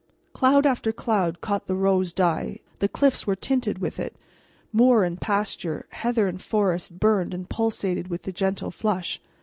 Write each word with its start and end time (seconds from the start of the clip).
Cloud 0.33 0.65
after 0.65 0.91
cloud 0.91 1.41
caught 1.41 1.67
the 1.67 1.75
rose 1.75 2.11
dye; 2.11 2.57
the 2.79 2.87
cliffs 2.89 3.27
were 3.27 3.35
tinted 3.35 3.77
with 3.77 3.99
it; 3.99 4.15
moor 4.73 5.03
and 5.03 5.21
pasture, 5.21 5.85
heather 5.89 6.27
and 6.27 6.41
forest 6.41 6.99
burned 6.99 7.35
and 7.35 7.47
pulsated 7.47 8.07
with 8.07 8.23
the 8.23 8.31
gentle 8.31 8.71
flush. 8.71 9.21